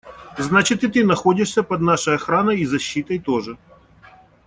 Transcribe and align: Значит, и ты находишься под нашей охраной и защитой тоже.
Значит, 0.35 0.83
и 0.83 0.87
ты 0.87 1.05
находишься 1.05 1.61
под 1.61 1.81
нашей 1.81 2.15
охраной 2.15 2.61
и 2.61 2.65
защитой 2.65 3.19
тоже. 3.19 3.59